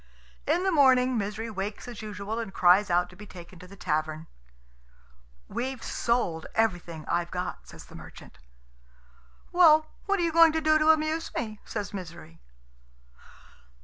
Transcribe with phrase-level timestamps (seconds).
[0.47, 3.75] In the morning Misery wakes as usual, and cries out to be taken to the
[3.75, 4.25] tavern.
[5.47, 8.39] "We've sold everything I've got," says the merchant.
[9.51, 12.41] "Well, what are you going to do to amuse me?" says Misery.